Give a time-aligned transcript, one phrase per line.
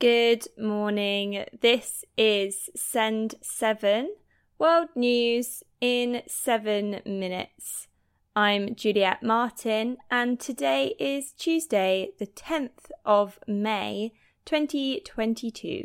[0.00, 1.44] Good morning.
[1.60, 4.14] This is Send 7
[4.58, 7.86] World News in 7 minutes.
[8.34, 14.12] I'm Juliet Martin, and today is Tuesday, the 10th of May
[14.46, 15.82] 2022.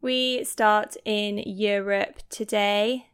[0.00, 3.08] We start in Europe today.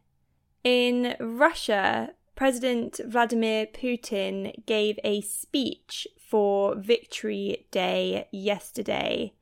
[0.63, 9.33] In Russia, President Vladimir Putin gave a speech for Victory Day yesterday,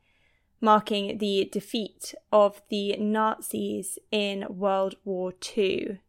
[0.62, 6.00] marking the defeat of the Nazis in World War II.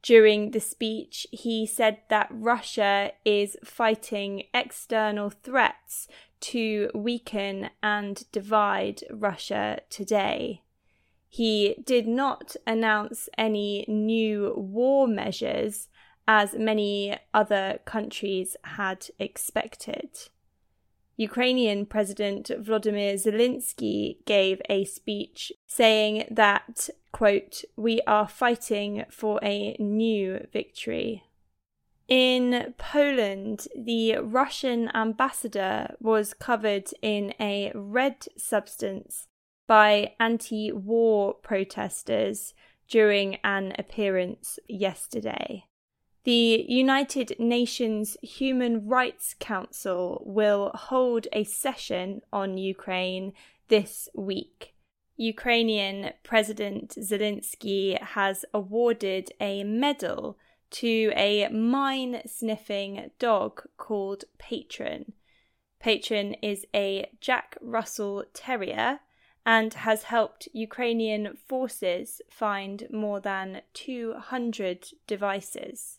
[0.00, 6.08] During the speech, he said that Russia is fighting external threats
[6.40, 10.62] to weaken and divide Russia today.
[11.28, 15.88] He did not announce any new war measures
[16.28, 20.10] as many other countries had expected.
[21.16, 29.74] Ukrainian President Vladimir Zelensky gave a speech saying that, quote, we are fighting for a
[29.80, 31.24] new victory.
[32.06, 39.26] In Poland, the Russian ambassador was covered in a red substance
[39.66, 42.54] by anti war protesters
[42.88, 45.64] during an appearance yesterday.
[46.24, 53.32] The United Nations Human Rights Council will hold a session on Ukraine
[53.68, 54.74] this week.
[55.16, 60.38] Ukrainian President Zelensky has awarded a medal
[60.70, 65.12] to a mine sniffing dog called Patron.
[65.80, 69.00] Patron is a Jack Russell Terrier
[69.46, 75.97] and has helped Ukrainian forces find more than 200 devices.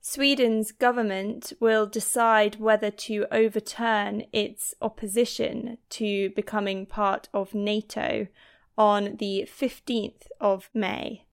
[0.00, 8.26] Sweden's government will decide whether to overturn its opposition to becoming part of NATO
[8.76, 11.26] on the 15th of May.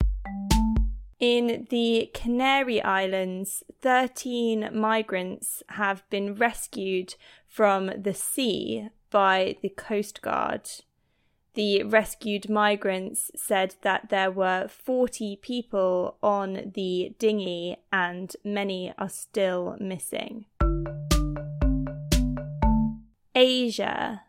[1.19, 7.15] In the Canary Islands, 13 migrants have been rescued
[7.47, 10.69] from the sea by the Coast Guard.
[11.57, 19.09] The rescued migrants said that there were 40 people on the dinghy and many are
[19.09, 20.45] still missing.
[23.33, 24.21] Asia.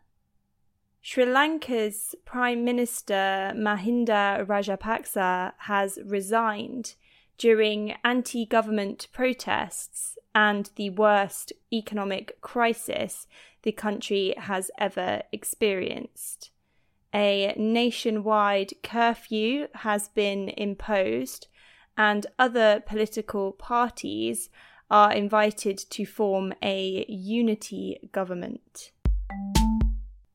[1.03, 6.95] Sri Lanka's Prime Minister Mahinda Rajapaksa has resigned
[7.37, 13.27] during anti government protests and the worst economic crisis
[13.65, 16.53] the country has ever experienced
[17.15, 21.49] a nationwide curfew has been imposed,
[21.97, 24.51] and other political parties
[24.91, 28.93] are invited to form a unity government.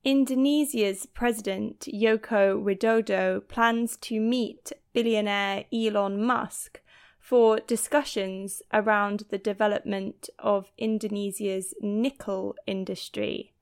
[0.04, 6.82] Indonesia's President Joko Widodo plans to meet billionaire Elon Musk
[7.20, 13.53] for discussions around the development of Indonesia's nickel industry.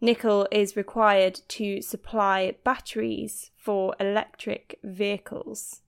[0.00, 5.80] Nickel is required to supply batteries for electric vehicles.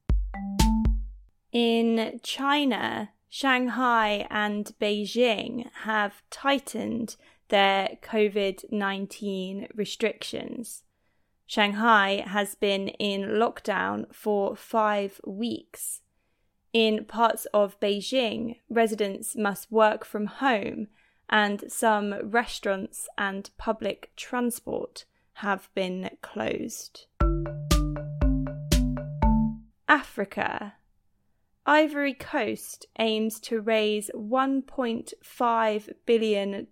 [1.53, 7.17] In China, Shanghai and Beijing have tightened
[7.49, 10.85] their COVID 19 restrictions.
[11.47, 16.01] Shanghai has been in lockdown for five weeks.
[16.73, 20.89] In parts of Beijing, residents must work from home
[21.29, 27.07] and some restaurants and public transport have been closed.
[29.89, 30.75] Africa.
[31.65, 36.67] Ivory Coast aims to raise $1.5 billion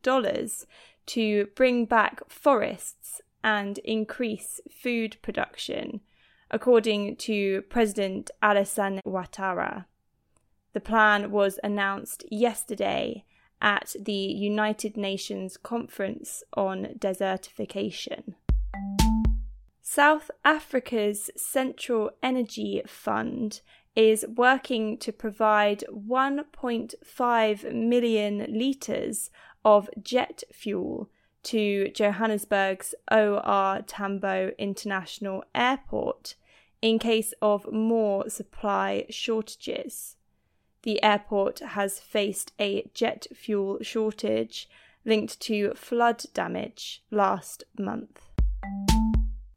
[1.07, 6.01] to bring back forests and increase food production,
[6.51, 9.85] according to President Alassane Ouattara.
[10.73, 13.25] The plan was announced yesterday
[13.61, 18.35] at the United Nations Conference on Desertification.
[19.83, 23.61] South Africa's Central Energy Fund
[23.95, 29.31] is working to provide 1.5 million litres
[29.65, 31.09] of jet fuel
[31.45, 36.35] to Johannesburg's OR Tambo International Airport
[36.83, 40.16] in case of more supply shortages
[40.87, 44.69] the airport has faced a jet fuel shortage
[45.05, 48.21] linked to flood damage last month.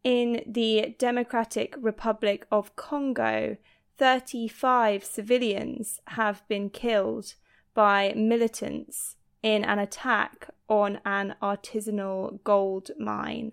[0.03, 3.57] In the Democratic Republic of Congo,
[3.99, 7.35] 35 civilians have been killed
[7.75, 13.51] by militants in an attack on an artisanal gold mine.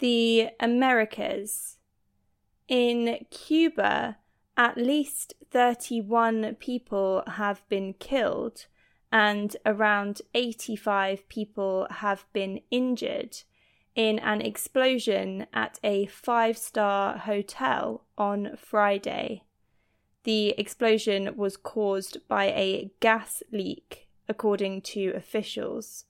[0.00, 1.76] The Americas.
[2.66, 4.16] In Cuba,
[4.56, 8.66] at least 31 people have been killed
[9.12, 13.38] and around 85 people have been injured
[13.94, 19.44] in an explosion at a five star hotel on Friday.
[20.24, 26.06] The explosion was caused by a gas leak, according to officials.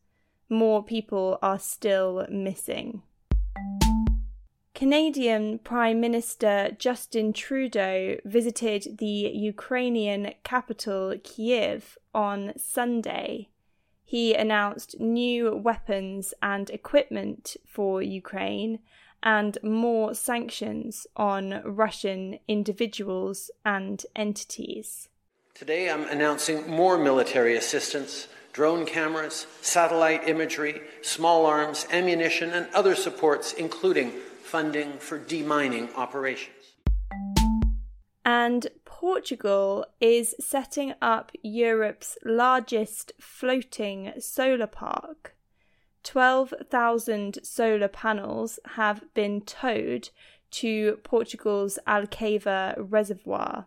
[0.48, 3.02] More people are still missing.
[4.74, 13.50] Canadian Prime Minister Justin Trudeau visited the Ukrainian capital Kiev on Sunday.
[14.04, 18.80] He announced new weapons and equipment for Ukraine
[19.22, 25.08] and more sanctions on Russian individuals and entities.
[25.54, 32.94] Today I'm announcing more military assistance drone cameras, satellite imagery, small arms, ammunition, and other
[32.94, 34.12] supports, including
[34.44, 36.76] funding for demining operations.
[38.24, 45.34] And Portugal is setting up Europe's largest floating solar park.
[46.04, 50.10] 12,000 solar panels have been towed
[50.50, 53.66] to Portugal's Alqueva reservoir.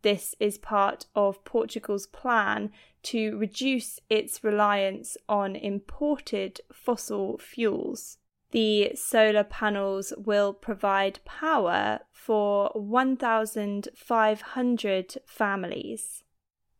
[0.00, 2.72] This is part of Portugal's plan
[3.04, 8.18] to reduce its reliance on imported fossil fuels.
[8.52, 16.22] The solar panels will provide power for 1,500 families.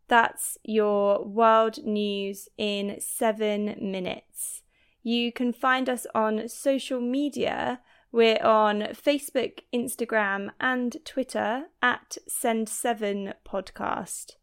[0.09, 4.63] That's your world news in seven minutes.
[5.03, 7.81] You can find us on social media.
[8.13, 14.37] We're on Facebook, Instagram, and Twitter at Send7 Podcast.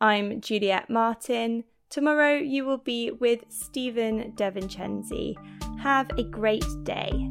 [0.00, 1.64] I'm Juliet Martin.
[1.96, 5.34] Tomorrow you will be with Stephen DeVincenzi.
[5.80, 7.30] Have a great day.